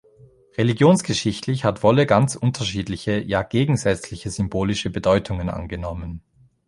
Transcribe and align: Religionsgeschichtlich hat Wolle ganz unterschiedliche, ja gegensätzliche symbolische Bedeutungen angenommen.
Religionsgeschichtlich 0.57 1.63
hat 1.63 1.83
Wolle 1.83 2.07
ganz 2.07 2.35
unterschiedliche, 2.35 3.19
ja 3.21 3.43
gegensätzliche 3.43 4.31
symbolische 4.31 4.89
Bedeutungen 4.89 5.47
angenommen. 5.51 6.23